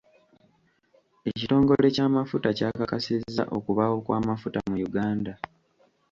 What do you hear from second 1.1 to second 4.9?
Ekitongole ky'amafuta kyakakasizza okubaawo kw'amafuta mu